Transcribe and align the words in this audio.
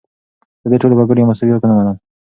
ده 0.61 0.67
د 0.71 0.73
ټولو 0.81 0.93
وګړو 0.97 1.29
مساوي 1.29 1.53
حقونه 1.55 1.73
منل. 1.75 1.97